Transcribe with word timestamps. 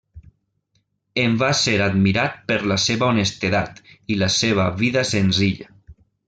En 1.23 1.35
va 1.43 1.49
ser 1.59 1.75
admirat 1.87 2.39
per 2.47 2.57
la 2.71 2.77
seva 2.85 3.11
honestedat 3.11 3.83
i 4.15 4.19
la 4.23 4.31
seva 4.39 4.67
vida 4.81 5.05
senzilla. 5.13 5.71